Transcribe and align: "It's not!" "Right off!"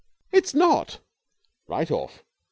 "It's 0.31 0.55
not!" 0.55 0.99
"Right 1.67 1.91
off!" 1.91 2.23